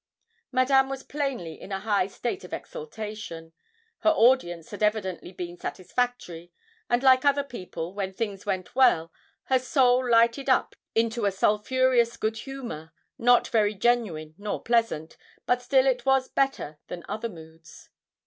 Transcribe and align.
Madame 0.51 0.89
was 0.89 1.03
plainly 1.03 1.61
in 1.61 1.71
a 1.71 1.79
high 1.81 2.07
state 2.07 2.43
of 2.43 2.53
exultation. 2.53 3.53
Her 3.99 4.09
audience 4.09 4.71
had 4.71 4.81
evidently 4.81 5.31
been 5.31 5.57
satisfactory, 5.59 6.51
and, 6.89 7.03
like 7.03 7.23
other 7.23 7.43
people, 7.43 7.93
when 7.93 8.11
things 8.11 8.43
went 8.43 8.73
well, 8.73 9.11
her 9.43 9.59
soul 9.59 10.09
lighted 10.09 10.49
up 10.49 10.75
into 10.95 11.25
a 11.25 11.31
sulphureous 11.31 12.17
good 12.17 12.37
humour, 12.37 12.93
not 13.19 13.49
very 13.49 13.75
genuine 13.75 14.33
nor 14.39 14.59
pleasant, 14.63 15.17
but 15.45 15.61
still 15.61 15.85
it 15.85 16.03
was 16.03 16.27
better 16.27 16.79
than 16.87 17.05
other 17.07 17.29
moods. 17.29 17.91